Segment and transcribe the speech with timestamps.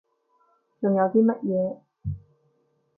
[0.79, 1.79] 仲有啲乜嘢？